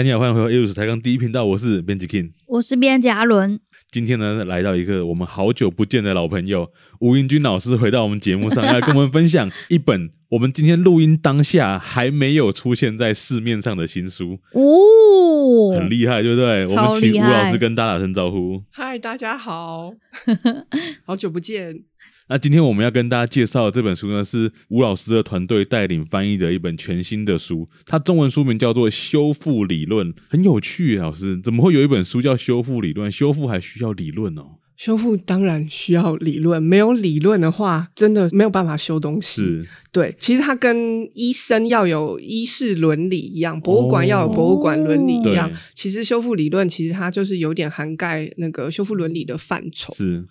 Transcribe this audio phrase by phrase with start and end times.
[0.00, 3.60] 嗨，你好，欢迎回到艺术史台港第一频道，我是编辑 King，我是编辑阿伦。
[3.92, 6.70] 今天呢，来到一个我们好久不见的老朋友
[7.00, 16.64] 吴英军老师回到我们节目上，要跟我们分享一本我们今天录音当下还没有出现在市面上的新书哦，很厉害，对不对？
[16.68, 18.64] 我们请吴老师跟大家打声招呼。
[18.70, 19.92] 嗨，大家好，
[21.04, 21.74] 好久不见。
[22.30, 27.68] 那今天我们要跟大家介绍的这本书呢，是吴老师的团队带领翻译的一本全新的书。
[27.84, 30.96] 它中文书名叫做《修复理论》，很有趣。
[30.96, 33.10] 老师，怎么会有一本书叫《修复理论》？
[33.14, 34.60] 修复还需要理论哦？
[34.76, 39.42] 修复当然需要理论，没有理论的话，真的没有办法修东西。
[39.42, 45.50] 是，对，其实它跟医生要有医事伦理一样，博物馆要有博物馆伦理一样。
[45.50, 49.92] 哦、其实修复理论其实它就是有点涵盖那个修复伦理的范畴。
[49.94, 50.24] 是，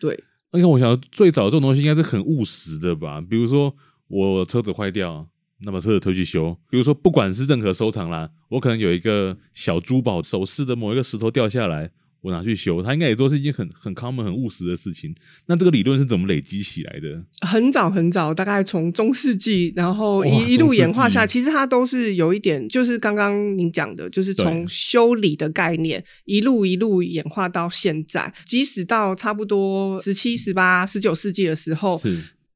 [0.00, 0.18] 对。
[0.52, 3.20] 那看，我想最早这种东西应该是很务实的吧？
[3.20, 3.74] 比如说
[4.08, 5.26] 我车子坏掉，
[5.60, 6.56] 那把车子推去修。
[6.68, 11.90] 比如说不管是任何收藏啦，我可能有一个小珠宝首饰的某一个石头掉下来。
[12.22, 15.12] 我拿去修，它应该也都是一件很很 common、很务实的事情。
[15.46, 17.22] 那这个理论是怎么累积起来的？
[17.46, 32.00] 很早很早，大概从中世纪，然后一一路演化下，其实它都是有一点，就是刚刚您讲的，就是从修理的概念一路一路演化到现在，即使到差不多十七、十八、十九世纪的时候。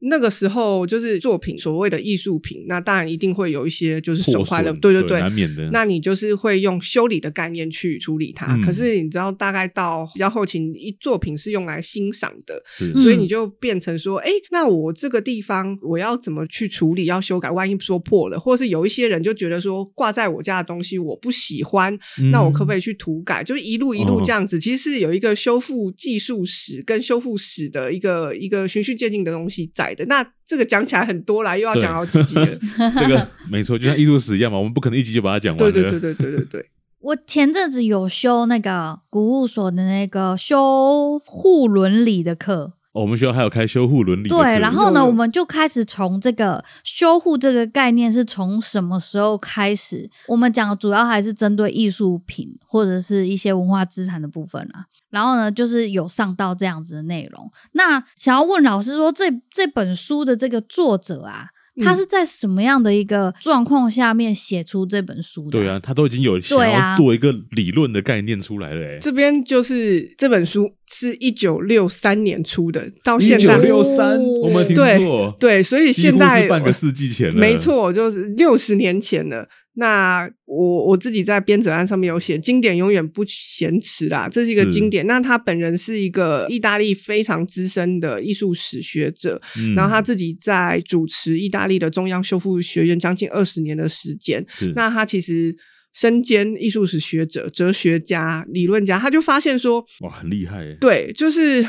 [0.01, 5.71] 是那个时候就是作品，所谓的艺术品，那当然一定会有一些就是损坏了，对对对，难免的。
[5.73, 8.55] 那你就是会用修理的概念去处理它。
[8.55, 12.63] 嗯、可是你知道，大概到比较后期，一作品是用来欣赏的，
[13.01, 17.07] 所以你就变成说，哎、欸，那我这个地方我要怎么去处理？
[17.07, 17.51] 要修改？
[17.51, 23.43] 万一说破了，或是有一些人就觉得说挂在我家的东西我不喜欢，嗯、那我可不可以去涂改？
[23.43, 29.96] 就是一路一路这样子，哦、其实是有一个修复技术史跟修复史的一个一个循序渐进的东西在。
[30.05, 32.47] 那这个讲起来很多啦，又要讲好几集了。
[32.99, 35.59] 这个没错，就像艺术史一样嘛，我们不可能一集就把它讲完。
[35.59, 36.67] 对对对对对对对。
[37.01, 42.75] 我前阵子有修那个古物所的那个修护伦理的课。
[42.97, 44.29] 哦、我们学校还有开修护伦理。
[44.31, 50.09] 对，然后呢，我们就开始从这个修护这个概念是从什么时候开始？
[50.27, 54.87] 我们讲的主要还是针对艺术品或者是一些文化资产的部分啊。
[55.11, 57.51] 然后呢，就是有上到这样子的内容。
[57.73, 61.49] 那想要问老师说，这这本书的这个作者啊。
[61.83, 65.59] 他是在什么样的一个状况下面写出这本书的？
[65.59, 68.97] 对啊，他都已经有想要做一个理论的概念出来了、欸。
[68.97, 75.37] 哎，这边就是这本书是一九六三年出的，到现在一九六三，我们听错。
[75.39, 79.49] 对，所以现在是半个世纪前了，没错，就是六十年前了。
[79.79, 85.07] 那我我自己在编者案上面有写，经典永远不嫌迟啦，这是一个经典。
[85.07, 94.45] 那他本人是一个意大利非常资深的艺术史学者，嗯、然后他自己在主持意大利的中央修复学院将近二十年的时间。
[94.75, 95.55] 那他其实
[95.93, 100.77] 身兼艺术史学者、哲学家、理论家，他就发现说，哇，很厉害耶！
[100.81, 101.67] 对，就是。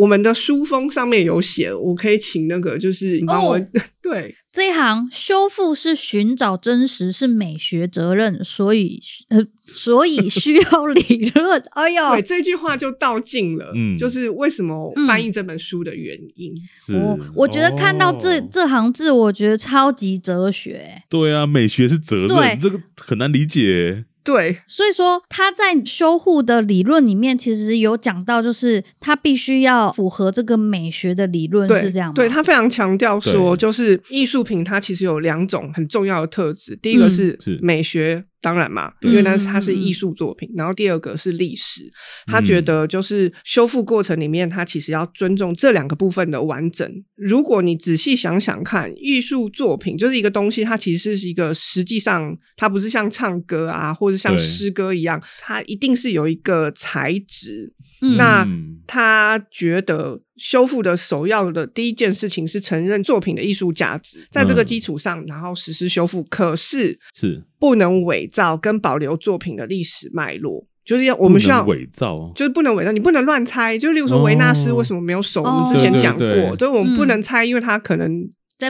[0.00, 3.66] 我们的书封上面有写，我可以请那个，就是你帮我、 哦、
[4.00, 9.44] 对这一行修复是寻找真实，是美学责任，所以呃，
[9.74, 11.62] 所以需要理论。
[11.76, 16.54] 哎呦，对，这句话就道尽了，嗯，就是为什么翻译这本书的原因。
[16.94, 21.02] 嗯、我我觉得看到这、哦、这行字，我觉得超级哲学。
[21.10, 24.06] 对啊，美学是责任，对这个很难理解。
[24.30, 32.14] 对，所以说他在修护的理论里面，其实有讲到，就是他必须要符合这个美学的理论，是这样吗？
[32.14, 38.24] 对，他非常强调说，就是艺术品它其实有两种很重要的特质，第一个是美学。
[38.40, 40.48] 嗯当然嘛，因为那是它是艺术作品。
[40.52, 41.82] 嗯、然后第二个是历史，
[42.26, 46.90] 他觉得就是修复过程里面，他其实要尊重这两个部分的完整。
[47.16, 57.74] 如果你仔细想想看，艺术作品就是一个东西，它其实是一个实际上它不是像唱歌啊，或者像诗歌一样，它一定是有一个材质。
[58.02, 58.48] 嗯、那
[58.86, 66.22] 他觉得修复的首要的第一件事情是承认作品的艺术价值，在这个基础上，然后实施修复。
[66.30, 73.76] 可是是不能伪造跟保留作品的历史脉络，就是要我们需要伪造，就是不能伪造，你不能乱猜。
[73.76, 78.10] 就例如说维纳斯为什么没有手，哦、我们之前讲过，所以我们不能猜，因为他可能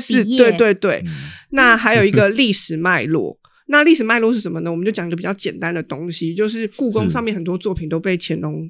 [0.03, 1.01] 是对对对。
[1.07, 1.13] 嗯、
[1.51, 3.39] 那还有一个历史脉络，
[3.69, 4.71] 那历史脉络是什么呢？
[4.73, 8.69] 我们就讲一个比较简单的东西，就是故宫上面很多作品都被乾隆。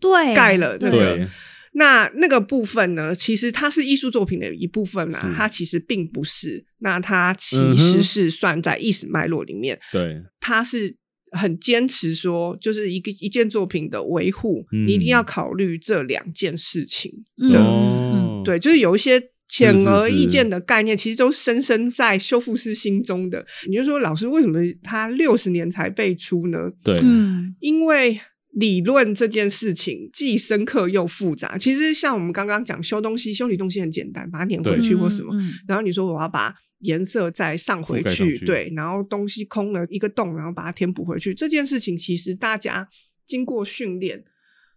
[0.00, 1.28] 对，盖了对，对，
[1.74, 3.14] 那那个部分呢？
[3.14, 6.64] 其实它是艺术作品的一部分嘛，是它其实并不是。
[6.78, 9.78] 那它其实是算在历史脉络里面。
[9.90, 10.94] 对、它是
[11.30, 17.10] 很坚持说，就是一个一件作品的维护，嗯、你一定要考虑这两件事情。
[17.40, 23.44] 嗯，嗯对，就是有一些显而易见的概念，其实都深深在修复师心中的。
[23.66, 26.70] 你就说，老师为什么他六十年才辈出呢？
[26.84, 28.20] 对，嗯，因为
[28.52, 31.58] 理论这件事情既深刻又复杂。
[31.58, 35.34] 其实像我们刚刚讲修东西、修理东西很简单，把它粘回去或什么。
[35.34, 41.34] 嗯嗯、然后你说我要把颜色再上回去，去对，然后东西空了一个洞，然后把它填补回去。
[41.34, 42.88] 这件事情其实大家
[43.26, 44.22] 经过训练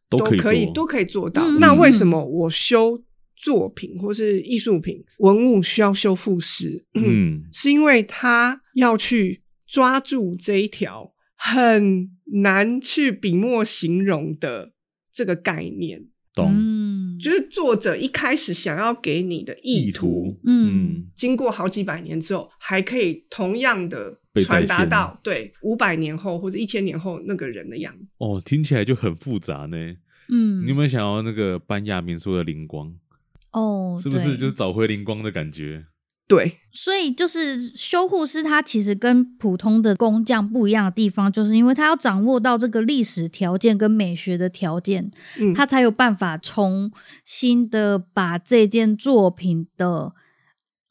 [0.10, 1.44] 都可以都可以做到。
[1.46, 3.04] 嗯、那为什么我修？
[3.38, 11.12] 作品或是艺术品、文物需要修复师，嗯， 是因为他要去抓住这一条
[11.54, 12.10] 很
[12.42, 14.72] 难去笔墨形容的
[15.14, 16.04] 这个概念，
[16.34, 16.52] 懂？
[16.52, 28.06] 嗯，就是作者一开始想要给你的意图，意图嗯，经过好几百年之后，还可以同样的传达到对五百年后或者一千年后那个人的样子。
[28.18, 29.78] 哦，听起来就很复杂呢。
[30.30, 32.92] 嗯，你有没有想要那个班亚明说的灵光？
[33.52, 35.86] 哦，是不是就是找回灵光的感觉？
[36.28, 46.92] 对，所以就是修护师，他其实跟普通的工匠不一样的地方，就是因为他要掌握到这个历史条件跟美学的条件，嗯，他才有办法重
[47.24, 50.14] 新的把这件作品的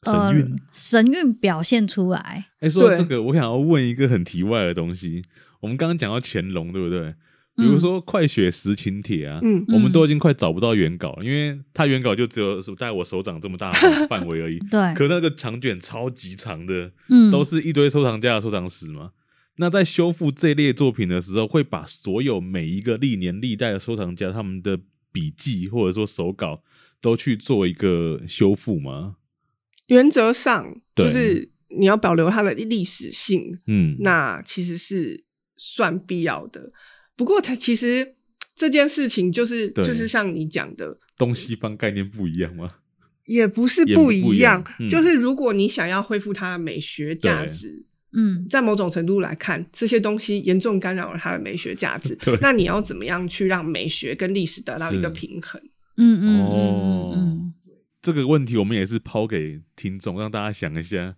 [0.03, 2.19] 神韵、呃、神韵表现出来。
[2.19, 5.23] 哎、欸，说到这个，我想要问一个很题外的东西。
[5.59, 7.13] 我们刚刚讲到乾隆，对不对？
[7.55, 14.59] 比如说《快雪时晴帖》啊，嗯，我们都已经快找不到原稿了，因为它原稿就只有大概我手掌这么大的范围而已。
[14.69, 19.11] 对，可那个长卷超级长的，嗯，都是一堆收藏家的收藏史嘛。
[19.57, 24.77] 那在修复这类作品的时候，会把所有每一个历年历代的收藏家他们的
[25.13, 26.61] 笔记或者说手稿
[26.99, 29.15] 都去做一个修复吗？
[29.87, 35.23] 原则上，就是你要保留它的历史性，嗯，那其实是
[35.55, 36.73] 算必要的。
[37.15, 38.15] 不过，它其实
[38.55, 42.69] 这件事情就是就是像你讲的，东西方概念不一样吗？
[43.25, 47.83] 也不是不一样，一样嗯、就是如果你想要恢复它的美学价值，
[48.13, 52.15] 嗯，在某种程度来看，这些东西严重干扰了它的美学价值。
[52.39, 55.59] 那你要怎么样去让美学跟历史得到一个平衡？
[55.97, 57.53] 嗯嗯哦，嗯，
[58.01, 61.15] 这个问题我们也是抛给听众，让大家想一下。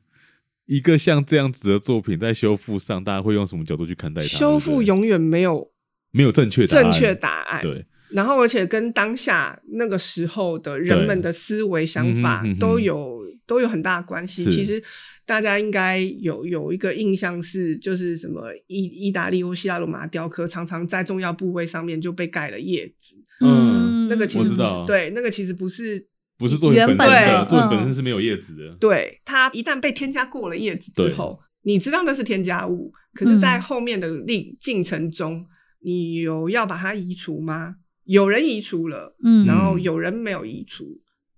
[0.65, 4.27] 一个像这样子的作品，在修复上，大家会用什么角度去看待它？
[4.27, 5.71] 修复永远没有。
[6.12, 7.86] 没有正确正确答案，对。
[8.09, 14.45] 然后，而且跟当下那个时候的人们的思维想法都有都有很大的关系。
[14.45, 14.81] 其实
[15.25, 23.18] 大家应该有有一个印象是，就是什么意意大利或希腊罗马雕刻，常常在重要部位上面就被盖了叶子。
[23.42, 26.07] 嗯，那个其实不是我知道对，那个其实不是
[26.38, 28.74] 不是作品本身的，对作品本身是没有叶子的。
[28.80, 35.45] 对，它一旦被添加过了叶子之后，你知道那是添加物，可是，在后面的历进程中。
[35.81, 37.75] 你有要把它移除吗？
[38.06, 40.85] 有人移除了，嗯，然后有人没有移除，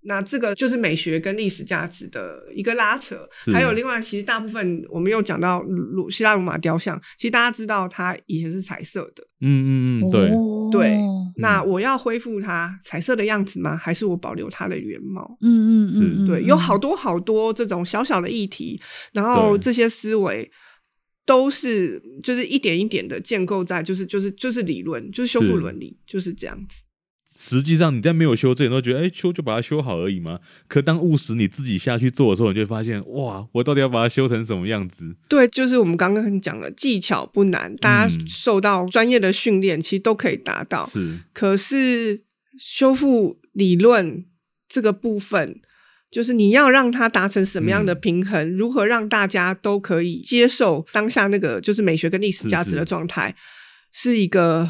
[0.02, 3.28] 那这个就是美学跟历史价值的一个拉扯。
[3.52, 10.96] 还有另外，其实大部分我们又讲到罗希腊罗马雕像，其实大家知道它以前是彩色的，嗯嗯嗯，对、哦、对。
[11.36, 13.76] 那我要恢复它彩色的样子吗？
[13.76, 15.36] 还是我保留它的原貌？
[15.42, 18.80] 嗯嗯是对，有好多好多这种小小的议题，
[19.12, 20.48] 然后这些思维。
[21.30, 26.82] 都是就是一点一点的建构在，就是就是就是理论，就是修复伦理，就是这样子。
[27.38, 30.40] 实际上你在没有修之前都觉得，哎、欸，修就把它修好而已嘛。
[30.66, 35.14] 可当务实你自己下去做的时候，你就会发现，哇，我到底要把它修成什么样子？
[35.28, 40.84] 对，就是我们刚刚讲的技巧不难，大家受到专业的训练，其实都可以达到。
[40.86, 42.24] 是，可是
[42.58, 44.24] 修复理论
[44.68, 45.60] 这个部分。
[46.10, 53.32] 就是你要让它达成什么样的平衡，嗯，如何让大家都可以接受当下那个就是美学跟历史价值的状态，
[53.92, 54.68] 是，是，是一个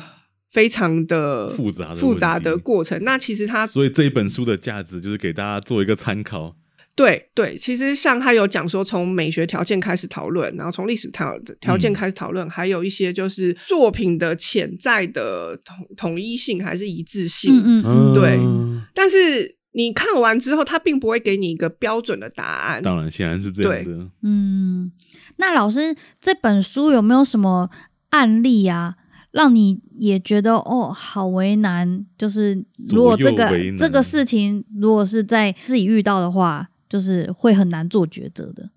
[0.51, 3.03] 非常的复杂的复杂的过程。
[3.05, 6.55] 那其实它，所以这一本书的价值就是给大家做一个参考。
[6.95, 17.51] 对对，其实像他有讲说，从美学条件开始讨论，然后从历史条条件开始讨论，嗯，还有一些就是作品的潜在的统统一性还是一致性。
[17.65, 18.39] 嗯嗯，对，
[18.95, 19.57] 但是。
[19.73, 22.83] 你看完之后，他并不会给你一个标准的答案。
[22.83, 24.11] 当然，显然是这样的。
[24.23, 24.91] 嗯，
[25.37, 27.71] 那老师这本书有没有什么
[28.09, 28.97] 案例啊，
[29.31, 32.05] 让你也觉得哦，好为难？
[32.19, 33.49] 就是如果这个
[33.79, 38.71] 这个事情，如果是在自己遇到的话，就是会很难做抉择的。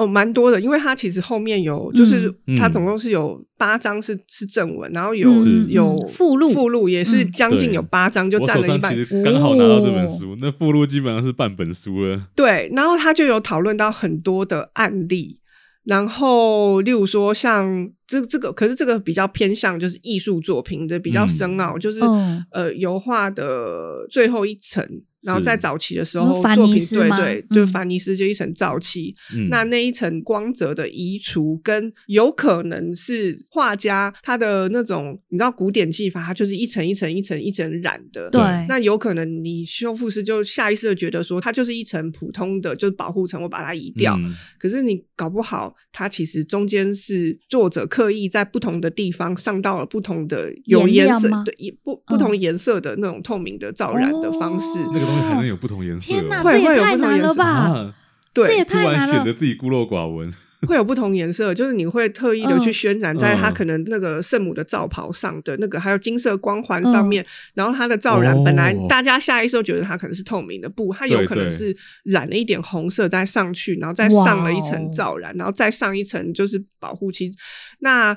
[0.00, 5.30] 哦，蛮多的，因为它其实后面有，就是它总共是有八章是是正文，然后有
[5.68, 8.96] 有附录，附录也是将近有八章，就占了一半。
[9.22, 12.28] 刚好拿到这本书，那附录基本上是半本书了。
[12.34, 15.38] 对，然后他就有讨论到很多的案例，
[15.84, 24.84] 然后例如说像这这个可是这个比较偏向就是艺术作品的比较深奥，嗯、就是、哦、呃油画的最后一层。
[25.22, 38.30] 然后在早期的时候，作品对对，就凡尼斯就一层皂漆，嗯、那那一层光泽的移除，跟有可能是画家他的那种，你知道古典技法，它就是一层一层一层一层染的。
[38.30, 44.16] 对，那有可能你修复师就下意识的觉得说，它就是一层普通的，就是保护层，我把它移掉。
[44.16, 54.78] 嗯、可是你搞不好，它其实中间是作者刻意在不同的地方上到了不同的有颜色对不不同颜色的那种透明的罩染的方式。
[54.92, 56.06] 那个东西还能有不同颜色？
[56.06, 57.94] 天哪，这也太难了吧！
[58.32, 60.32] 对，这也太难了，突然显得自己孤陋寡闻。
[60.68, 67.24] 会有不同颜色，就是你会特意的去渲染在它可能那个圣母的罩袍上的那个，还有金色光环上面。
[67.54, 71.74] 然后它的罩染本来大家下意识都觉得它可能是透明的，布，它有可能是
[72.04, 77.32] 染了一点红色再上去，然后再上了一层罩染，然后再上一层就是保护漆。
[77.78, 78.16] 那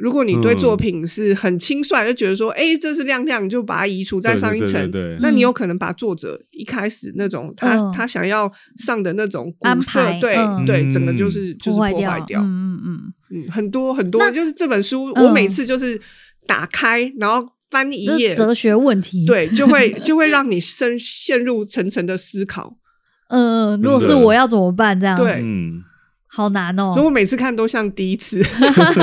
[0.00, 4.90] 如果你对作品是很轻率，就觉得说，哎，这是亮亮，就把它移除再上一层。
[5.20, 12.40] 那你有可能把作者一开始那种他他想要上的那种古色，对对，整个就是就是破坏掉。
[12.40, 16.00] 嗯嗯嗯，很多很多，就是这本书，我每次就是
[16.46, 22.76] 打开，然后翻一页，哲学问题，对，就会就会让你深陷入层层的思考。
[23.28, 24.98] 嗯，如果是我要怎么办？
[24.98, 25.16] 这样。
[25.16, 25.40] 对，
[26.32, 26.92] 好难哦！
[26.94, 28.40] 所以我每次看都像第一次，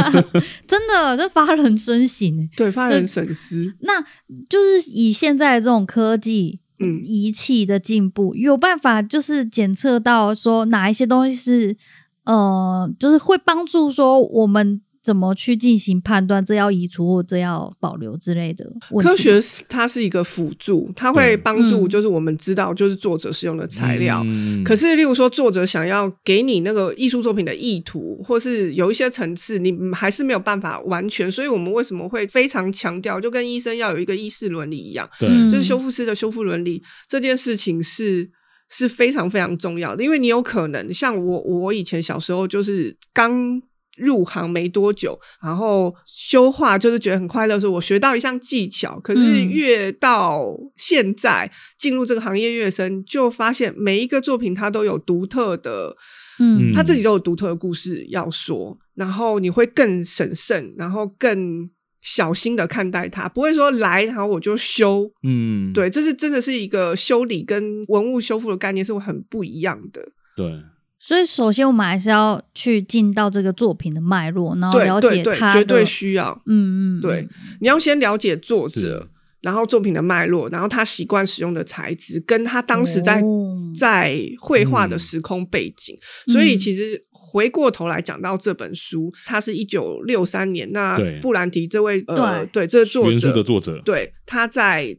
[0.65, 2.49] 真的，这发人深省。
[2.55, 3.75] 对，发人深思。
[3.81, 4.01] 那
[4.49, 11.75] 就是以现在的这种科技，嗯，仪器的进步，有办法就是检测到说哪一些东西是，
[12.23, 14.81] 呃，就是会帮助说我们。
[15.07, 16.43] 怎么去进行判断？
[16.43, 18.69] 这要移除或这要保留之类的？
[19.01, 24.21] 科学它是一个辅助，它会帮助，就是我们知道，就是作者使用的材料。
[24.25, 31.31] 嗯、可是，例如说，作者想要给你那个艺术作品的意图，或是有一些层次，你还是没有办法完全。
[31.31, 38.29] 所以我们为什么会非常强调，就跟医生要有一个医事伦理一样，对，就是修复师的修复伦理这件事情是
[38.67, 40.03] 是非常非常重要的。
[40.03, 43.61] 因为你有可能像我，我以前小时候就是刚。
[43.97, 48.99] 入行没多久，然后修画就是觉得很快乐，说我学到一项技巧。
[48.99, 55.95] 可是越到现在进入这个行业越深，就发现每一个作品它都有独特的，
[56.39, 58.77] 嗯，他自己都有独特的故事要说。
[58.95, 61.69] 然后你会更审慎，然后更
[62.01, 65.11] 小心的看待它，不会说来然后我就修。
[65.23, 70.01] 嗯，对，这是真的是一个修理跟文物修复的概念是很不一样的。
[70.35, 70.51] 对。
[70.99, 76.41] 所以，首先我们还是要去进到这个作品的脉络，然后了解它的，绝对需要。
[76.47, 77.27] 嗯嗯，对，
[77.61, 79.07] 你要先了解作者，
[79.41, 83.21] 然后作品的脉络，然后他习惯使用的材质，跟他当时在
[83.79, 85.95] 在绘画的时空背景。
[86.33, 94.97] 所以，其实回过头来讲到这本书，它是一九六三年，那布兰迪这位呃，对，这个作者的作者，对，他在。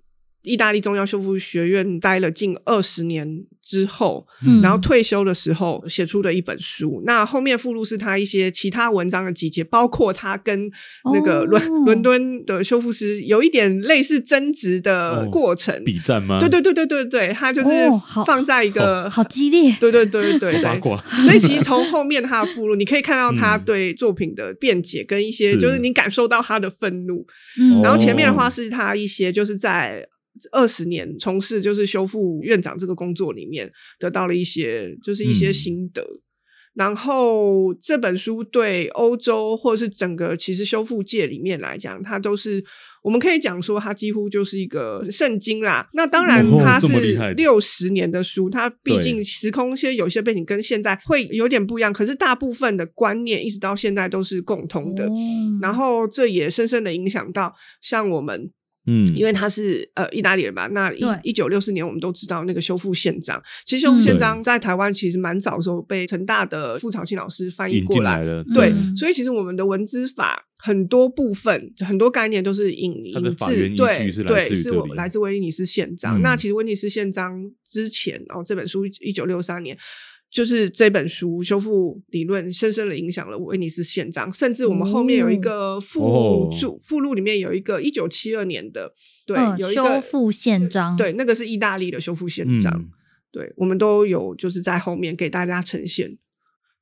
[0.49, 7.03] 意大利中央修复学院待了近二十年之后，嗯、然后退休的时候写出的一本书。
[7.05, 10.71] 那后面附录是他一些其他文章的集结，包括他跟
[11.13, 15.75] 那个伦、哦、伦敦的修复师有一点类似争执的过程。
[15.75, 16.39] 哦、笔战吗？
[16.41, 17.71] 对对对对对对，他就是
[18.25, 19.77] 放在一个、哦、好，好激烈。
[19.79, 20.81] 对对对对对。
[21.25, 27.27] 所以其实从后面他的附录，你可以看到他 对作品的辩解，跟一些就是你感受到他的愤怒。
[27.61, 30.09] 嗯，然后前面的话是他一些就是在。
[30.53, 36.03] 二十年从事就是修复院长这个工作里面，得到了一些就是一些心得。
[36.03, 36.21] 嗯、
[36.75, 42.63] 然后这本书对欧洲或者是整个其实修复界里面来讲，它都是
[43.03, 45.89] 我们可以讲说它几乎就是一个圣经啦。
[45.95, 46.89] 那当然它是
[47.37, 55.07] 六十年的书，它毕竟时空些有些背景跟现在会有点不一样，可是大部分的观念一直到现在都是共通的。
[55.07, 58.53] 嗯、然后这也深深的影响到像我们。
[58.89, 76.19] 嗯，因为他是呃意大利人嘛，那一一九六四年我们都知道那个修复宪章，其实修复宪章在台湾其实蛮早的时候被成大的傅朝庆老师翻译过来，了对，嗯、所以其实我们的文资法很多部分很多概念都是引引自对对，是我来自威尼斯宪章。
[76.19, 79.77] 嗯、那其实威尼斯宪章之前，然后这本书一九六三年。
[80.31, 88.93] 就是这本书修复理论深深的影响了威尼斯宪章，甚至我们后面有一个附注，哦、附录里面有一个一九七二年的，
[89.27, 92.91] 对，嗯、有一个修复宪章，对，那个是意大利的修复宪章，嗯、
[93.33, 96.19] 对，我们都有就是在后面给大家呈现，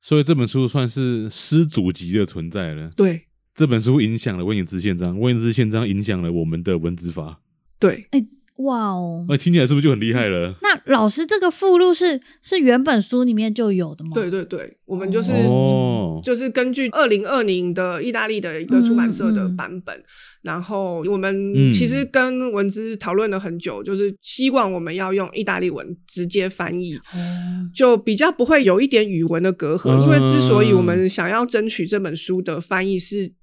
[0.01, 2.89] 所以这本书算是师祖级的存在了。
[2.97, 7.41] 对，这本书影响了威尼斯宪章，威尼斯宪章影响了我们的文字法。
[7.79, 8.27] 对，欸
[8.57, 10.55] 哇哦，那听起来是不是就很厉害了？
[10.61, 14.11] 那老师，这个附录是是原本书里面就有的吗？
[14.13, 20.03] 对对对，我们就是、哦、就是根据二零二零的意大利的一个出版社的版本，嗯嗯、
[20.41, 29.91] 然后我们其实跟文资讨论了很久，就是希望我们要用意大利文直接翻译，嗯、就比较不会有一点语文的隔阂。
[29.91, 33.33] 嗯、因为之所以我们想要争取这本书的翻译是。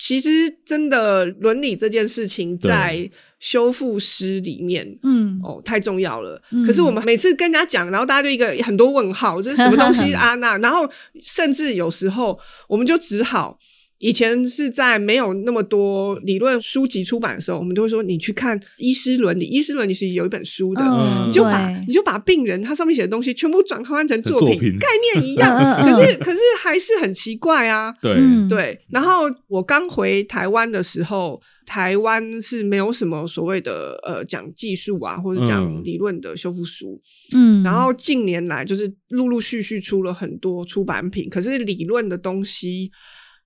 [0.00, 6.40] 其实，真的伦理这件事情在修复师里面，嗯，哦，太重要了。
[6.52, 10.36] 嗯、可是我们每次跟人家讲，然后大家就一个很多问号，这是什么东西啊？
[10.36, 10.88] 那然后
[11.20, 12.38] 甚至有时候，
[12.68, 13.58] 我们就只好。
[13.98, 27.92] 以前是在没有那么多理论书籍出版的时候，我们都会说，你去看医师伦理，医师伦理是有一本书的，嗯、你就把你就把病人他上面写的东西全部转换成作品，作品概念一样，嗯、可是可是还是很奇怪啊。
[28.00, 28.78] 对、嗯、对。
[28.90, 37.00] 然后我刚回台湾的时候，台湾是没有什么所谓的呃讲技术啊或者讲理论的修复书，
[37.34, 42.92] 嗯，然后近年来就是陆陆续续出了很多出版品，可是理论的东西。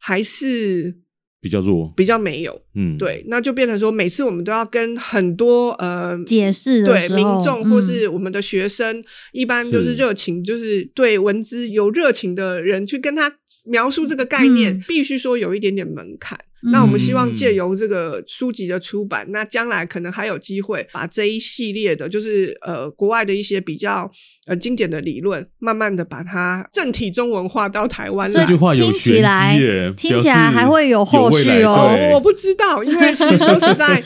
[0.04, 0.96] 还是
[1.40, 9.92] 比较弱，比较没有，嗯，对，那就变成说，每次我们都要跟很多呃解释，对民众或是我们的学生，嗯、一般就是。
[9.92, 13.30] 热情，就是对文字有热情的人去跟他
[13.66, 16.36] 描述这个概念，嗯、必须说有一点点门槛。
[16.70, 24.10] 那我们希望借由这个书籍的出版，嗯、那将来可能还有机会把这一系列的，就是呃国外的一些比较
[24.46, 28.40] 呃经典的理论，慢慢的把它正体中文化到台湾来。
[28.40, 31.96] 这句话有玄机耶，听起来还会有后续哦。
[32.12, 34.02] 我不知道，因为说实在。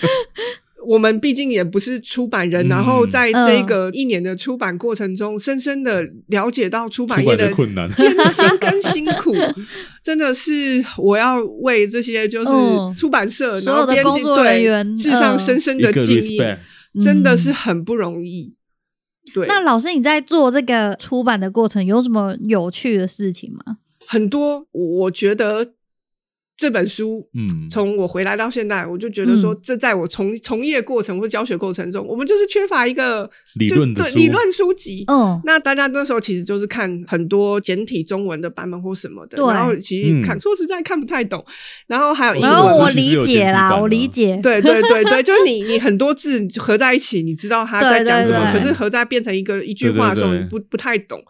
[0.87, 9.35] 我们毕竟也不是出版人，嗯、然后在这个一年的出版过程中，深深的了解到出版业的困难、艰辛跟辛苦，
[10.03, 12.51] 真的是我要为这些就是
[12.97, 16.39] 出版社、嗯、然后编辑，所有的工作人员致上深深的敬意，
[17.03, 18.55] 真的是很不容易。
[19.35, 23.79] 对，那老师你在做这个出版的过程有什么有趣的事情吗？
[24.07, 25.73] 很多，我觉得。
[26.57, 35.05] 这本书，嗯，从我回来到现在，我就觉得说，这在我从从业过程或教学过程中，我们就是缺乏一个理论的对理论书籍。
[35.09, 41.45] 嗯，那大家那时候其实就是看很多简体中文的版本或什么的，然后其实看说实在看不太懂。
[41.87, 44.39] 然后还有英文，然后我理解啦，我理解。
[44.43, 51.23] 对对对对， 就是你你很多字合在一起，你知道他在讲什么，可是合在变成一个一句话的时候，你不不太懂。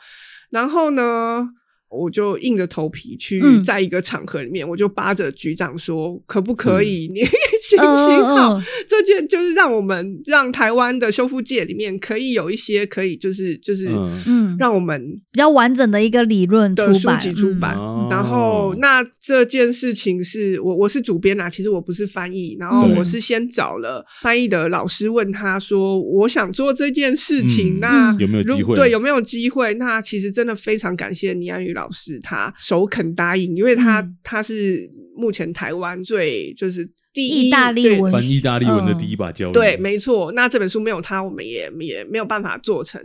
[0.50, 1.48] 然后呢？
[1.96, 7.10] 我就硬着头皮去，在一个场合里面，嗯、我就扒着局长说：“可不可以？
[7.12, 7.20] 你
[7.68, 13.88] 行行好，这件就是让我们让台湾的修复界里面可以有一些可以，就是就是
[14.26, 15.00] 嗯，让我们
[15.32, 17.74] 比较完整的一个理论的书籍出版。
[17.78, 22.56] 嗯、然后，那这件事情是我我是主编啊，其实我不是翻译。
[22.60, 28.74] 然后我是先找了翻译的老师，问他说：我想做这件事情，嗯、那有没有机会？
[28.74, 29.72] 对，有没有机会？
[29.74, 31.86] 那其实真的非常感谢倪安宇老师。
[31.86, 36.84] 老师他首肯答应，因为他、嗯、他是目前台湾最就是
[37.16, 39.52] 第一意大利文翻意大利文的第一把交椅。
[39.54, 40.30] 对，没错。
[40.32, 43.00] 那这本书没有它，我们也也没有办法做成。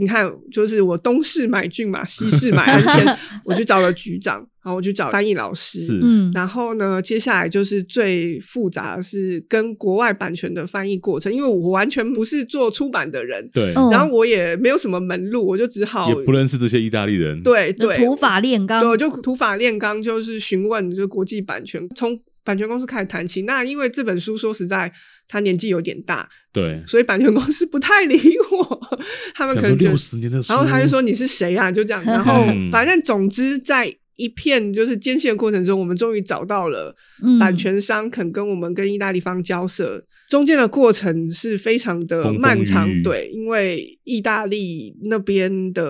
[0.00, 4.46] 你看，就是我东市买骏马，西市买安迁， 我去找了局长。
[4.62, 23.42] 然后我去找翻译老师，嗯，然后呢，接下来就是最复杂的是跟国外版权的翻译过程，因为我完全不是做出版的人，对，然后我也没有什么门路，我就只好也不认识这些意大利人，对对，土法炼钢，对，就土法炼钢，就是询问就是国际版权，从版权公司开始谈起。
[23.42, 24.90] 那因为这本书说实在，
[25.28, 28.18] 他年纪有点大，对，所以版权公司不太理
[28.50, 28.96] 我，
[29.34, 31.70] 他们可能六十年的书，然后他就说你是谁啊？
[31.70, 33.94] 就这样， 然后反正总之在。
[34.18, 36.92] 一片就是艰辛的过程中，我们终于找到了
[37.38, 39.94] 版权商肯跟我们跟意大利方交涉。
[39.96, 45.84] 嗯、中间的过程是非常的漫长，风风对，因为意大利那边的，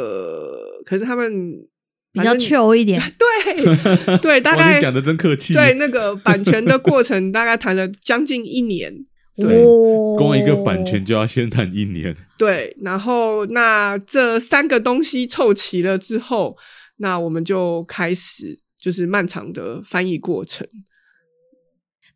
[0.85, 1.33] 可是他们
[2.13, 8.93] 比较 chill 一点， 对对，大概讲的真客气，对那个版权的过程大概谈了将近一年，
[9.37, 9.63] 对，
[10.17, 16.57] 光一个版权就要先谈一年，对，然后那这三个东西凑齐了之后。
[17.01, 20.67] 那我们就开始就是漫长的翻译过程。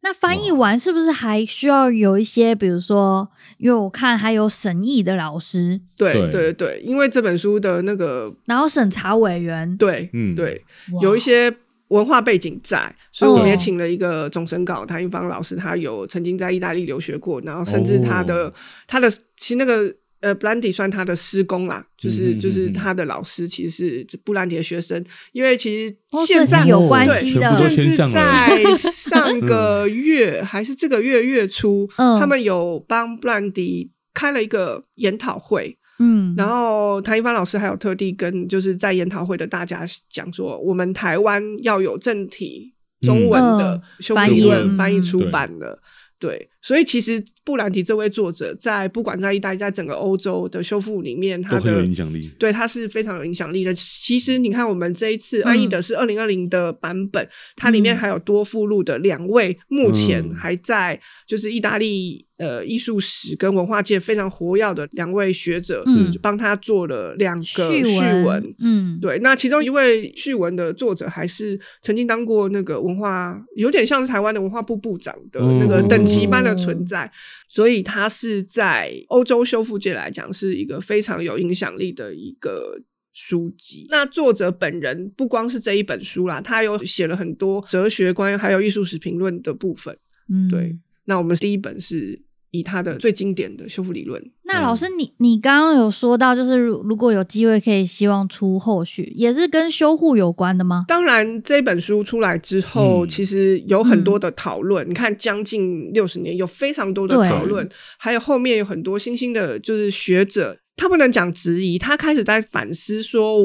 [0.02, 6.30] 那翻译完是不是还需要有一些，比如说，因为我看还有审议的老师，对对。
[6.30, 10.60] 对对，因为这本书的那个，然后审查委员，对，嗯对，
[11.00, 11.54] 有一些
[11.88, 18.52] 文化背景在，所以我们也请了一个总审稿谭英芳老师，他有曾经在意大利留学过，然后甚至他的
[18.86, 19.94] 他的其实那个。
[20.22, 25.04] 呃，布兰迪算他的师公啦，就是就是他的老师，其实是布兰迪的学生。
[25.32, 35.76] 因为其实现在有关系的， 甚至在上个月还是这个月月初， 他们有帮布兰迪开了一个研讨会。
[35.98, 45.78] 嗯，然后谭一帆老师还有特地跟就是在研讨会的大家讲说，我们台湾要有正体中文的修复论翻译出版的。
[46.18, 52.30] 对，所以其实布兰提这位作者在不管在意大利，在整个欧洲的修复里面，他的都很有影响力。
[52.38, 53.74] 对，他是非常有影响力的。
[53.74, 62.26] 其实你看，我们这一次翻译的是二零二零的版本，嗯，它里面还有多附录的两位目前还在就是意大利。
[62.38, 69.16] 呃，艺术史跟文化界非常活跃的两位学者是帮他做了两个序文，序文，嗯，对。
[69.20, 77.10] 那其中一位序文的作者还是曾经当过那个文化，有点像是台湾的文化部部长的那个等级班的存在，哦、
[77.48, 82.80] 所以它是在欧洲修复界来讲是一个非常有影响力的一个
[83.12, 83.86] 书籍。
[83.90, 89.96] 那作者本人不光是这一本书啦，他有写了很多哲学观还有艺术史评论的部分。
[90.28, 90.78] 嗯，对。
[91.04, 92.22] 那我们第一本是。
[92.52, 94.22] 以他的最经典的修复理论。
[94.44, 100.84] 那老师你，你你刚刚有说到，就是如果有机会，可以希望出后续，也是跟修护有关的吗？
[100.86, 104.86] 当然，这本书出来之后，嗯、其实有很多的讨论。
[104.86, 110.58] 嗯、你看，将近六十年，有非常多的讨论，还有后面有很多新兴的，就是学者。
[110.74, 113.40] 他不能讲质疑，他开始在反思说，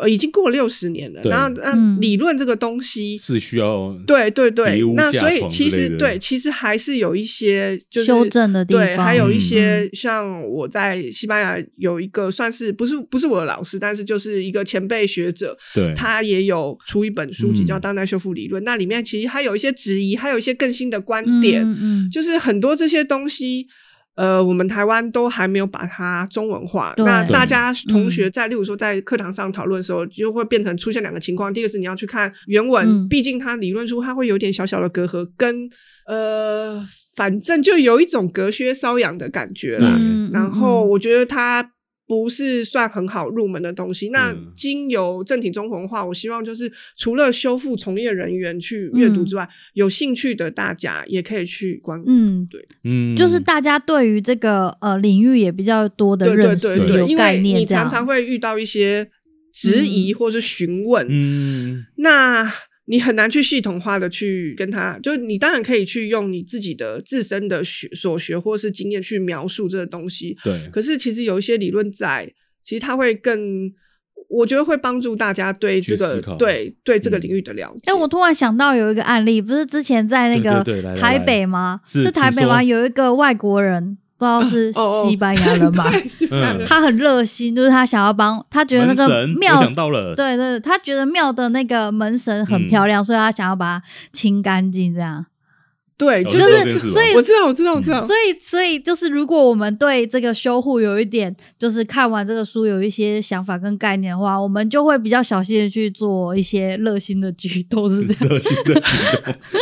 [0.00, 23.68] 呃，已经过了六十年了，然后，嗯，理论这个东西是需要对对对，那所以其实对，其实还是有一些就是修正的地方，对，还有一些像我在西班牙有一个算是不是不是我的老师，但是就是一个前辈学者，对，他也有出一本书籍叫《当代修复理论》，那里面其实还有一些质疑，还有一些更新的观点，嗯，就是很多这些东西。
[24.14, 26.94] 呃，我们台湾都还没有把它中文化。
[26.98, 31.52] 那大家同学在，例如说在课堂上讨论的时候，就会变成出现两个情况。
[31.52, 35.68] 第一个是你要去看原文，嗯、毕竟它理论书它会有点小小的隔阂，跟
[36.06, 39.96] 呃，反正就有一种隔靴搔痒的感觉啦。
[39.98, 41.70] 嗯、然后我觉得它。
[42.06, 44.10] 不是算很好入门的东西。
[44.10, 52.02] 那经由正体中文化，我希望就是除了修复从业人员去阅读之外，嗯、有兴趣的大家也可以去观。
[52.06, 57.46] 嗯，对，嗯，就是大家对于这个呃领域也比较多的认识，对对对，有概念。
[57.46, 59.08] 因为你常常会遇到一些
[59.52, 62.52] 质疑或是询问，嗯，那。
[62.86, 70.36] 你很难去系统化的去跟他，就你当然可以去用你自己的自身的学所学或是经验去描述这个东西。
[70.42, 70.68] 对。
[70.72, 72.28] 可是其实有一些理论在，
[72.64, 73.72] 其实它会更，
[74.28, 77.92] 我觉得会帮助大家对这个对对这个领域的了解。
[77.92, 80.64] 哎、嗯，我突然想到有一个案例，不是之前在那个
[80.96, 81.80] 台北吗？
[81.86, 82.62] 是台北吗？
[82.62, 83.98] 有一个外国人。
[84.22, 84.72] 不知道是
[85.08, 85.90] 西班牙人吧？
[86.66, 89.60] 他很热心，就是他想要帮他觉得那个庙，
[90.14, 95.26] 对对，他觉得庙的那个门神很漂亮，所以他想要把它清干净，这样。
[96.02, 98.04] 对，就是所以我知道，我知道，我知道。
[98.04, 108.26] 所以，所以就是，如果我们对这个修护有一点，就是看完这个书有一些想法跟概念的话，我们就会比较小心的去做一些热心的举动，是这样。
[108.34, 108.80] 热心的举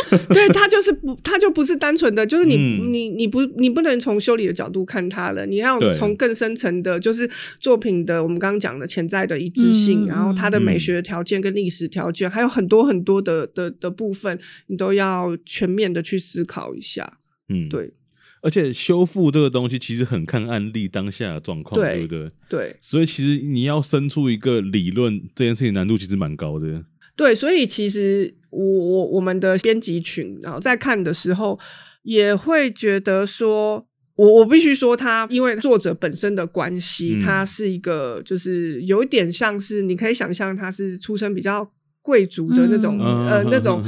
[0.09, 16.19] 动， 对，他就是不，他就不是单纯的，就是你，嗯、你，你不，你不能从修理的角度看他了，你要从更深层的，就是作品的，我们刚刚讲的潜在的一致性，嗯、然后它的美学条件跟历史条件，嗯、还有很多很多的的的部分，你都要全面的去。
[16.31, 17.93] 思考一下，嗯，对，
[18.41, 22.31] 而且修复这个东西其实很看案例当下的状况，对，不对？
[22.47, 26.85] 对，所以其实你要生出一个理论，这件事情难度其实蛮高的。
[27.17, 31.59] 对，所以其实我我我们的编辑群，然后在看的时候
[32.03, 41.69] 也会觉得说，我我必须说他，因为作者本身的关系，嗯、他是一个就是有一点像是你可以想象他是出身比较。
[42.01, 43.83] 贵族的那种、嗯、呃那种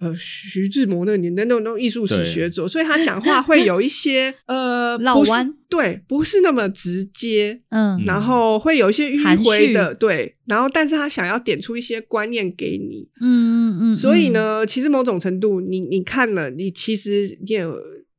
[0.00, 17.64] 呃徐志摩那个年代那种那种艺术史学者，所以他讲话会有一些 呃老弯，对，不是那么直接，嗯，然后会有一些迂回的，对，然后但是他想要点出一些观念给你，嗯嗯嗯，所以呢，其实某种程度，你你看了，你其实你也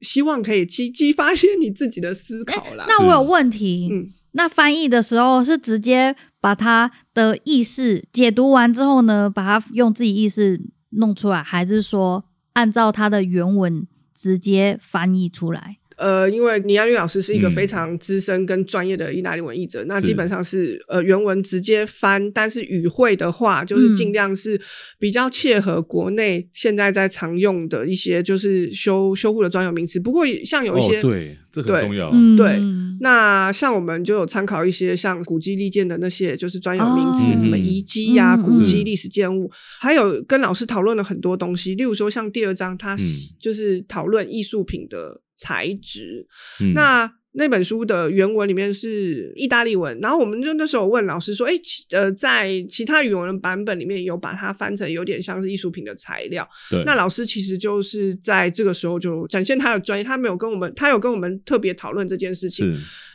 [0.02, 2.86] 希望可以激激发些你自己的思考啦。
[2.88, 4.12] 那我有问题，嗯。
[4.34, 10.60] 那翻译的时候是直接把它的意思解读完之后呢，把它用自己意思
[10.92, 15.78] 弄出来，还是说按照它的原文直接翻译出来？
[16.02, 24.60] 呃，因为倪安玉老师是一个非常资深跟专业的意大利文译者，嗯、那基本上是，呃原文直接翻，但是语汇的话，就是尽量是
[24.98, 30.00] 比较切合国内现在在常用的一些就是修修护的专有名词。
[30.00, 32.10] 不过像有一些、哦、对，这很重要。
[32.36, 32.60] 对，
[33.00, 41.76] 那像我们就有参考一些像古迹历建的那些就是专有名词，什么遗迹呀、古迹、历史建物，还有跟老师讨论了很多东西。
[41.76, 42.98] 例如说，像第二章，他
[43.40, 45.22] 就是讨论艺术品的。
[45.42, 46.28] 材质，
[46.60, 51.54] 嗯、那那本书的原文里面是意大利文，然后我们就那时候问老师说：“哎，
[51.92, 56.84] 呃，在其他语文的版本里面有把它翻成有点像是艺术品的材料。”对。
[56.84, 62.72] 那老师其实就是在这个时候就展现他的专业，他没有跟我们，他有跟我们特别讨论这件事情。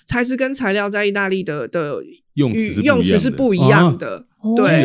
[0.06, 2.02] 材质跟材料在意大利的的
[2.34, 4.84] 用词用词是不一样的，哦、对。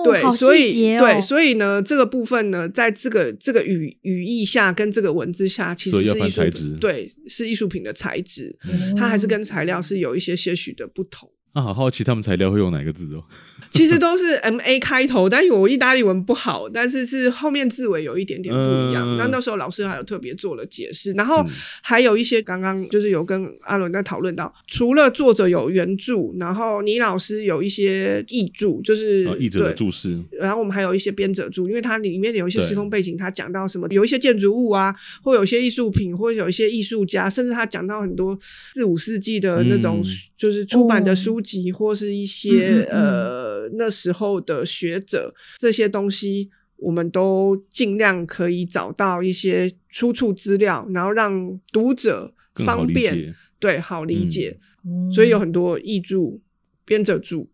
[0.00, 11.30] 哦对，所以、哦、对，所以呢，这个部分呢，在这个这个语语义下，跟这个文字下，其实是艺术品，对，是艺术品的材质，嗯、它还是跟材料是有一些些许的不同。
[11.52, 13.24] 那、啊、好好奇他们材料会用哪个字哦？
[13.72, 19.16] 其实都是 M A 开头，但是我意大利文不好，但是是后面字尾有一点点不一样。
[19.16, 21.44] 那、嗯、那时候老师还有特别做了解释，然后
[21.82, 38.38] 还有一些刚刚就是有跟阿伦在讨论到，除了作者有原著，然后倪老师有一些译著，就是译、哦、者的注释，然后我们还有一些编者注，因为它里面有一些时空背景，他讲到什么，有一些建筑物啊，或有一些艺术品，或者有一些艺术家，甚至他讲到很多
[38.74, 40.02] 四五世纪的那种，
[40.36, 41.39] 就是出版的书。
[41.40, 52.32] 集或是一些嗯嗯嗯呃那时候的学者，这些东西我们都尽量可以找到一些出处资料，然后让读者
[52.64, 56.38] 方便对好理解，嗯、所以有很多译著、
[56.84, 57.46] 编者著。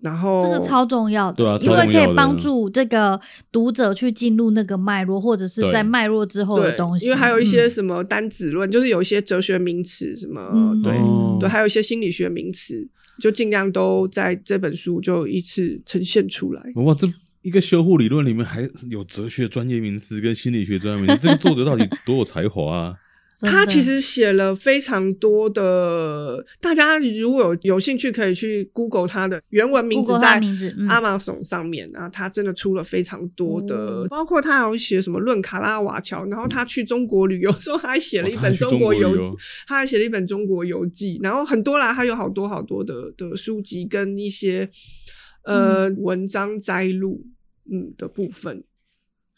[0.00, 3.20] 然后这个超重要的，啊、因为可以帮助这个
[3.52, 7.06] 读者去进入那个脉络，或者是在脉络之后的东西。
[7.06, 12.84] 因为还有一些什么单子论，嗯、就是有一些哲学名词，什么、嗯、对、哦、对，还有一些心理学名词，
[13.22, 16.72] 就尽量都在这本书就一次呈现出来。
[16.74, 17.08] 哇，这
[17.42, 22.96] 一个修护理论里面还有哲学专业名词跟心理学专业名词，这个作者到底多有才华啊！
[23.40, 30.40] 他其实写了非常多的，大家如果有有兴趣，可以去 Google 他的原文名字，在
[30.88, 39.22] Amazon 上面啊，他真的出了非常多的，包括他有写什么《论卡拉瓦乔》，然后他去中国旅游的时候，他还写了一本中国游记，
[39.66, 44.68] 他还写了一本中国游记，然后很多啦，他有好多好多的的书籍跟一些
[45.44, 47.26] 呃文章摘录，
[47.70, 48.62] 嗯的部分。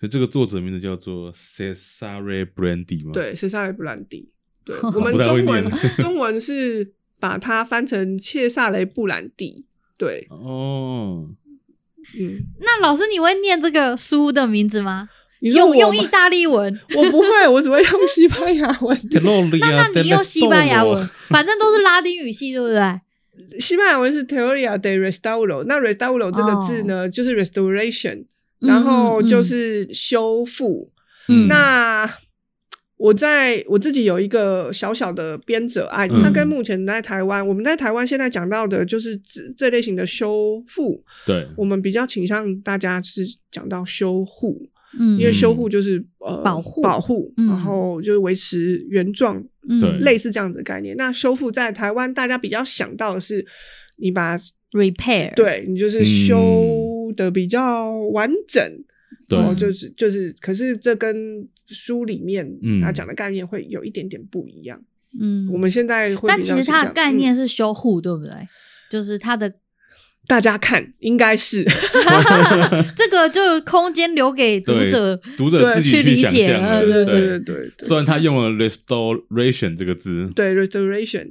[0.09, 3.13] 这个作者名字叫做 Cesare Brandi 吗？
[3.13, 4.29] 对，Cesare Brandi。
[4.65, 9.67] 对， 我们中文 中文是把它翻成切萨雷布兰蒂。
[9.97, 11.29] 对，哦，
[12.19, 15.09] 嗯，那老师你会念这个书的名字吗？
[15.41, 16.81] 你用用意大利文？
[16.97, 18.99] 我不会，我只会用西班牙文。
[19.11, 19.21] 那
[19.69, 23.61] 那你用西班牙文，反正都是拉丁语系，对不对？
[23.61, 28.25] 西班牙文是 Teoria de Restauro，那 Restauro 这个字呢，就是 Restoration。
[28.65, 30.91] 然后就是修复。
[31.29, 32.09] 嗯，那
[32.97, 41.03] 我在我自己有一个小小的编者爱，他跟目前在台湾，我们在台湾现在讲到的就是这这类型的修复。
[41.27, 49.43] 对，我们比较倾向大家是讲到修护，嗯，因为修护就是呃保护保护，然后就是维持原状，
[49.81, 50.95] 对，类似这样子的概念。
[50.97, 53.45] 那修复在台湾大家比较想到的是，
[53.97, 54.39] 你把
[54.73, 56.94] repair，对你就是修。
[57.13, 58.63] 的比较完整，
[59.29, 64.83] 对，然后就是就是，可是这跟书里面他讲的概念会有一点点不一样。
[65.19, 68.33] 嗯，我们现在会，但其实它的概念是修护，对不对？
[68.91, 69.53] 就是它的，
[70.27, 71.65] 大家看应该是
[72.97, 76.49] 这个，就空间留给读者，读者自己去理解。
[76.81, 81.29] 对对对对，虽然他用了 restoration 这个字，对 restoration，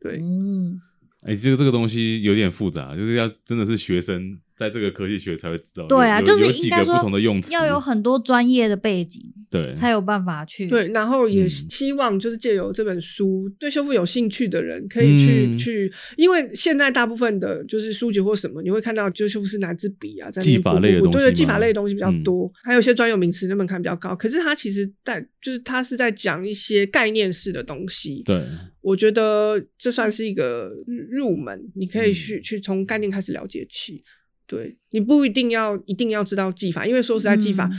[0.00, 0.78] 对，嗯，
[1.22, 4.38] 哎，这个这个东西有点复杂，就是要真的是学生。
[4.58, 10.88] 在这个科技学才会知道，对啊，就是应该说不同的用词，要有很多专业的背景，对，才有办法去对。
[10.88, 24.16] 然后也希望就是借由这本书，对修复有兴趣的人可以去、嗯、去，因为现在大部分的就是书籍或什么，你会看到就修复师拿支笔啊，在技法类的东西，对对，技法类的东西比较多，嗯、还有一些专有名词，那门槛比较高。
[24.16, 28.44] 可是它其实在就是它是在讲一些概念式的东西，对，
[28.80, 30.72] 我觉得这算是一个
[31.08, 34.02] 入门，你可以去、嗯、去从概念开始了解起。
[34.48, 37.70] 对，你不一定要一定要知道技法，因为说实在，技法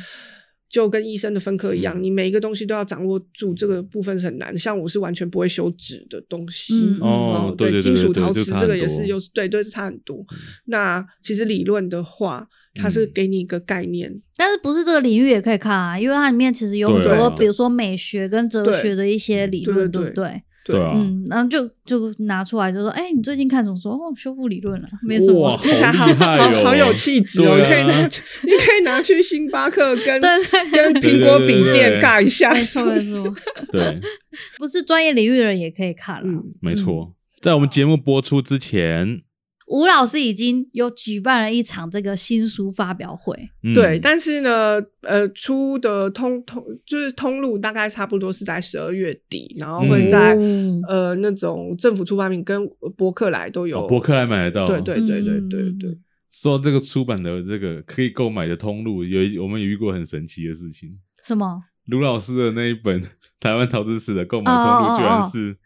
[0.69, 4.59] 就跟医生的分科一样，嗯、你每一个东西都要掌握住，这个部分是很难的。
[4.59, 10.17] 像我是完全不会修纸的东西，嗯、哦，对，对，对，对，金属陶瓷这个也是有，对对，差很多。
[10.31, 15.99] 嗯、那其实理论的话，它是给你一个概念，嗯、但是不是这个领域也可以看啊？
[15.99, 20.43] 因为它里面其实有很多，啊、比如说美学跟哲学的一些理论，对不对？
[20.69, 23.77] 对啊，嗯，然后就就拿出来就说，哎、欸，你最近看什么？
[23.79, 23.89] 书？
[23.89, 33.35] 哦，修复理论了，没什么，听起来好好好有气质哦，啊、你可以拿去，你可以拿去星巴克跟跟苹果笔电尬一下，没错没错，
[33.71, 33.99] 对，
[34.59, 39.21] 不是专业领域的人也可以看了，嗯，没错，在我们节目播出之前。
[39.69, 55.97] 吴老师已经有举办了一场这个新书发表会，嗯、对，但是呢，呃，出的通通就是通路大概差不多是在十二月底，然后会在、嗯、呃那种政府出版品跟博客来都有，哦、博客来买得到，对对对对对对，对。
[56.31, 60.89] 说这个出版的这个可以购买的通路，有我们有遇过很神奇的事情，
[61.23, 61.61] 什么？
[61.85, 62.99] 卢老师的那一本
[63.39, 65.57] 台湾陶瓷史的购买通路，居然是。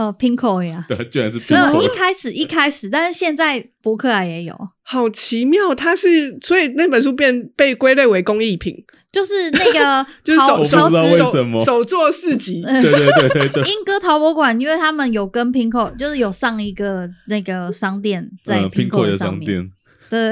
[0.00, 1.52] 呃，Pinkoi 呀，对，居然是。
[1.52, 5.74] 没有一开始一开始，但是现在博客来也有，好奇妙。
[5.74, 8.74] 它是所以那本书变被归类为工艺品，
[9.12, 13.62] 就是那个 就是手手手手作市集，对对对对对。
[13.70, 19.70] 英歌陶博馆，因为他们有跟 Pinkoi，就是有上一个那个商店在 Pinko 的商店，
[20.08, 20.30] 对。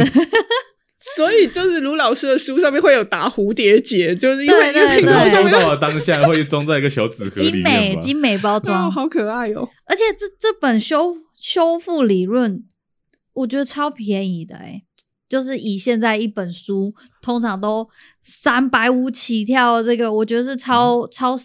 [1.18, 9.68] 所以就是卢老师的书上面会有打蝴蝶结，就是因为对对对，收到当下会装在一个小纸盒里面，精美精美包装，好可爱哦！
[9.86, 12.62] 而且这这本修修复理论，
[13.32, 14.84] 我觉得超便宜的诶、欸、
[15.28, 17.88] 就是以现在一本书通常都
[18.22, 21.36] 三百五起跳，这个我觉得是超、嗯、超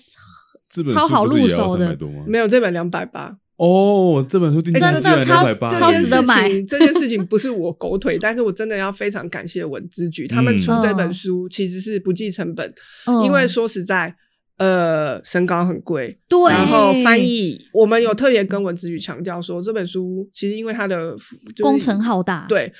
[0.93, 3.37] 超好入手的，没有这本两百八。
[3.57, 6.49] 哦，这本书定价真的超超值得买。
[6.63, 12.73] 这件事情不是我狗腿，但是我真的要非常感谢文之局，他们出这本书其实是不计成本，
[13.23, 14.15] 因为说实在，
[14.57, 21.15] 呃，身高很贵，对，然后翻译，我们有特别跟文之宇强调说，这本书其实因为它的
[21.61, 22.73] 工程浩大，对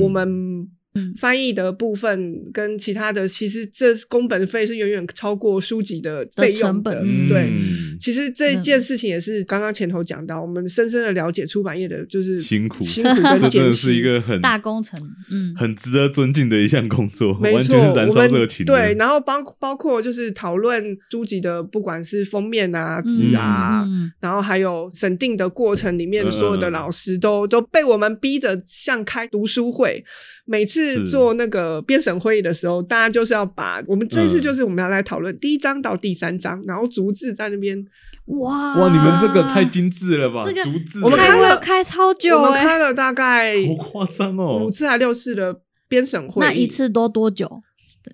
[0.00, 0.68] 我们。
[1.16, 7.04] 翻译的部分跟其他的，其实这工本费是远远超过书籍的费用的。
[7.28, 7.52] 对，
[8.00, 14.98] 其实这件事情也是刚刚前头讲到，我们深深的了解出版业的就是辛苦，辛苦跟艰辛，真的是一个很大工程，
[15.30, 18.66] 嗯，很值得尊敬的一项工作，没错，完全是燃烧热情。
[18.66, 23.86] 对，然后包包括就是讨论书籍的，不管是封面啊、纸啊，
[24.20, 30.04] 然后还有审定的过程里面，所有的老师都都被我们逼着像开读书会。
[30.50, 30.77] 每次
[31.08, 37.84] 做那个编审会议的时候，大家就是要把我们这次就是我们要来讨论第一章到第三章，然后逐字在那边。
[38.26, 40.42] 哇哇，你们这个太精致了吧？
[40.44, 47.62] 这个逐字我们开了开超久，我们开了大概好夸张哦，五次还六次的编审会议，那一次多多久？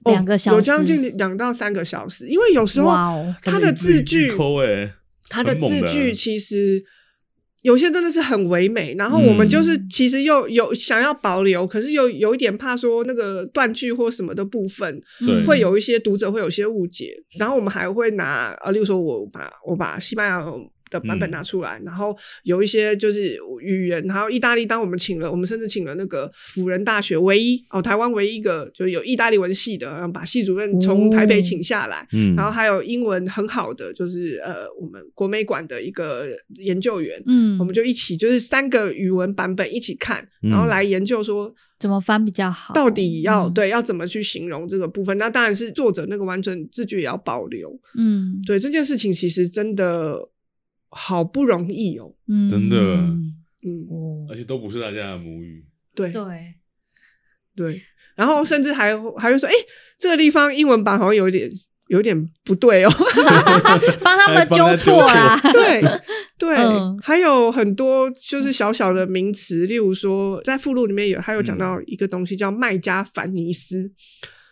[0.05, 2.29] 两个小时，有将近两到三个小时。
[2.29, 2.93] 因为有时候
[3.43, 4.33] 他的字句，
[5.29, 6.85] 他的字句其实。
[7.65, 15.01] 有些真的是很唯美，然后我们就是其实又有想要保留，嗯、可是又有一点怕说那个断句或什么的部分，
[15.47, 20.45] 会有一些读者会有些误解，然后我们还会拿啊，例如说我把我把西班牙。
[20.95, 50.19] 的版本拿出来，嗯、然后有一些就是语言，然后意大利，当我们请了，我们甚至请了那个辅仁大学唯一哦，台湾唯一一个就有意大利文系的，然后把系主任从台北请下来，嗯，然后还有英文很好的，就是呃，我们国美馆的一个研究员，嗯，我们就一起就是三个语文版本一起看，然后来研究说怎么翻比较好，到底要、嗯、对要怎么去形容这个部分，那当然是作者那个完整字句也要保留，嗯，对这件事情其实真的。
[50.95, 56.11] 好不容易哦，嗯，真的，嗯，而且都不是大家的母语，对。
[56.11, 56.55] 对。
[57.57, 57.81] 对，
[58.17, 59.53] 然后甚至还还会说，哎，
[59.97, 61.49] 这个地方英文版好像有点
[61.87, 62.91] 有点不对哦，
[64.03, 65.81] 帮他们纠错啦， 对
[66.37, 66.57] 对，
[67.01, 73.93] 还有很多就是小小的名词，例如说在附录里面有，还有讲到一个东西叫麦加凡尼斯。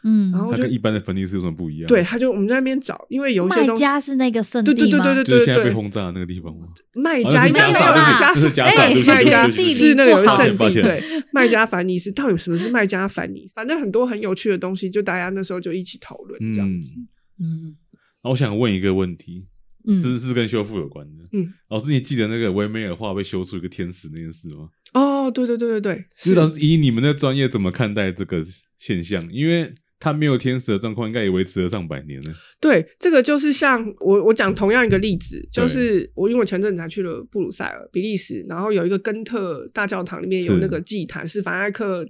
[0.04, 1.86] 嗯，然后就跟一般的凡尼斯有什么不一样？
[1.88, 4.76] 对，他就我们在那边找，因为有一些东西麦加是那个圣地吗？
[4.76, 6.66] 对对对对对对，就是现在被轰炸的那个地方吗？
[6.94, 13.52] 卖家应该没有啦，是加萨，麦加是那个有圣地，对，卖家凡尼斯到底什么是卖家凡尼斯？
[13.54, 16.92] 反正很多很有趣的东西，就大家那时候就一起讨论这样子。
[17.40, 17.76] 嗯，
[18.24, 19.46] 那我想问一个问题，
[19.86, 21.24] 是是跟修复有关的。
[21.32, 24.68] 嗯，老师，你记得那个维梅尔画被修出一个天使那件事吗？
[24.94, 28.44] 哦，对对对对对，是老师以你们的专业怎么看待这个
[28.76, 29.22] 现象？
[29.32, 32.34] 因为他没有天使的状况，应该也维持了上百年了。
[32.60, 42.04] 对，这个就是像我我讲同样一个例子，就是我因为我前阵子才去了布鲁塞尔，比利时，然后有一个根特大教堂里面有那个祭坛，是凡艾克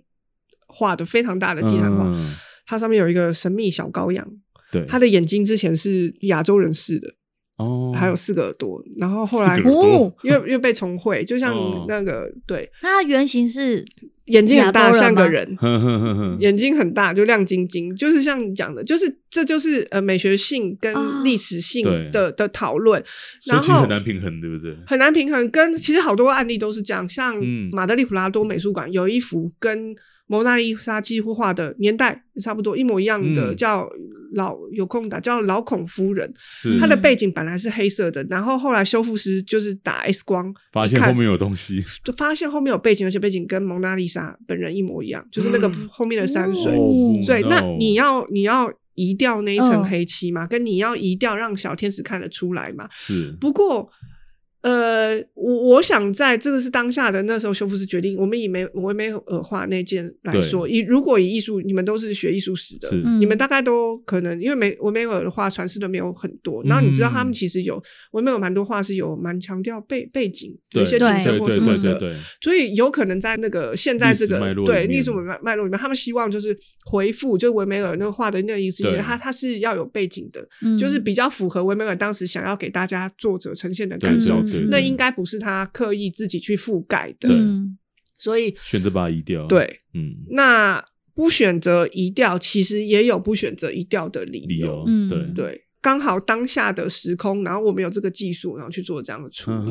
[0.69, 4.27] 画的非常大的祭坛画，嗯、它上面有一个神秘小羔羊，
[4.73, 7.17] 对，他的眼睛之前是亚洲人似的。
[7.63, 11.55] 哦，还有四个耳朵，然后后来哦，因为因为被重绘，就像
[11.87, 13.85] 那个对，它原型是
[14.27, 15.57] 眼睛很大，像个人，
[16.41, 23.03] 眼睛很大，就亮晶晶，就是像你讲的，就是这就是呃美学性跟历史性的的讨论，
[23.47, 24.77] 然后很难平衡，对不对？
[24.87, 27.35] 很难平衡，跟其实好多案例都是这样，像
[27.73, 29.95] 马德里普拉多美术馆有一幅跟。
[30.33, 33.87] 蒙娜丽莎几乎画的年代差不多一模一样的，嗯、叫
[34.33, 36.33] 老有空打叫老孔夫人，
[36.81, 46.79] 她的背景本来是黑色的，然后后来修复师就是打 X 光，发现后面有东西，就发现后面有背景，而且背景跟蒙娜丽莎本人一模一样， 就是那个后面的山水。
[47.27, 50.47] 对，那你要你要移掉那一层黑漆嘛？
[50.47, 52.89] 跟你要移掉让小天使看得出来嘛？
[52.91, 53.87] 是，不过。
[54.63, 62.89] 呃，我我想在这个是当下的那时候，修复师决定，我们以梅维梅尔画那件来说，以如果以艺术，你们都是学艺术史的，
[63.19, 67.83] 你们大概都可能，因为梅维梅尔的画传世的没有很多，然后你知道他们其实有
[68.13, 71.99] 维梅尔蛮多画是有蛮强调背背景，有一些景色或什么的，
[72.41, 80.47] 所以有可能在那个现在这个对历史脉脉络里面，他们希望就是回复，就维梅尔那个画的那个意思，因为他他是要有背景的，
[80.79, 84.41] 就是比较符合维梅尔当时想要给大家作者呈现的感受。
[84.71, 87.39] 那应该不是他刻意自己去覆盖的，对，
[88.19, 89.47] 所以选择把它移掉。
[89.47, 90.85] 对，嗯，那
[91.15, 94.47] 不选择移掉，其实也有不选择移掉的理由。
[94.47, 99.71] 理由，嗯，对对，刚好当下的时空，然后我们有这个技术，然后去做这样的处理，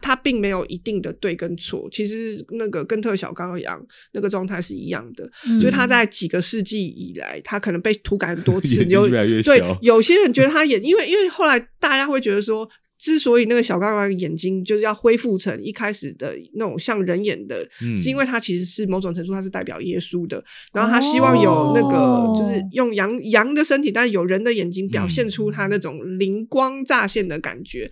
[0.00, 1.88] 它并没有一定的对跟错。
[1.92, 3.80] 其实那个跟特小羔羊
[4.12, 9.08] 那个状态是一样的，嗯、就是他在几个世纪以来，他可能被涂改很多 次，有。
[9.42, 12.68] 对，有些人觉得他演，因为因为后来大家会觉得说。
[13.00, 20.44] 之所以那个小羔羊眼睛就是要恢复成一开始的那种像人眼的，嗯、是因为它其实是某种程度它是代表耶稣的，
[20.74, 27.86] 然后他希望有那个就是用羊羊的身体，但是有人的眼睛表现出他那种灵光乍现的感觉。
[27.86, 27.90] 嗯、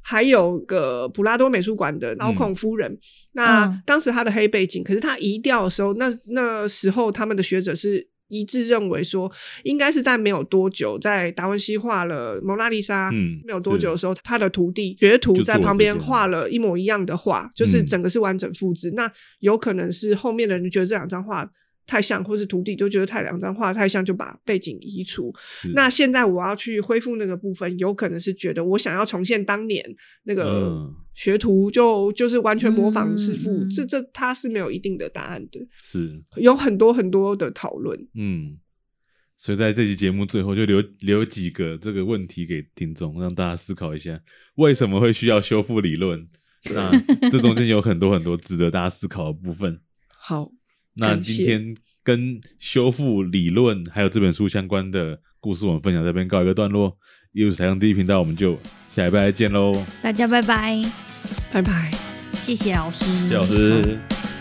[0.00, 2.98] 还有个普拉多美术馆的老孔夫人，嗯、
[3.32, 8.08] 那当时他的黑背景，可是他移掉的时候，那那时候他们的学者是。
[8.28, 9.30] 一致认为说，
[9.64, 18.90] 应该是在没有多久，在达文西画了蒙娜丽莎，嗯，没有多久的时候，他的徒弟学徒在旁边画了一模一样的画，就，就是整个是完整复制。
[18.90, 21.48] 嗯、那有可能是后面的人觉得这两张画
[21.88, 25.34] 太像，或是徒弟就觉得太两张画太像，就把背景移除。
[25.74, 29.82] 那现在我要去恢复那个部分，有可能是觉得我想要重现当年
[30.24, 33.50] 那个学徒就，就就是完全模仿师傅。
[33.50, 37.98] 嗯、这这他是没有一定的答案的，是有很多很多的讨论。
[38.14, 38.58] 嗯，
[39.38, 44.20] 所以在这期节目最后就留留几个这个问题给听众，让大家思考一下
[44.56, 46.28] 为什么会需要修复理论。
[46.74, 46.90] 那
[47.30, 49.80] 这中间有很多很多值得大家思考的部分。
[50.08, 50.52] 好。
[50.98, 56.96] 那今天跟修复理论还有这本书相关的故事，我们分享这边告一个段落。
[57.32, 58.58] 又是台上第一频道，我们就
[58.90, 59.72] 下礼拜再见喽！
[60.02, 60.82] 大家拜拜，
[61.52, 61.90] 拜拜，
[62.32, 64.37] 谢谢老师，谢谢老师。